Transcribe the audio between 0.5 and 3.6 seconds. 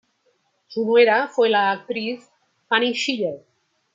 Su nuera fue la actriz Fanny Schiller.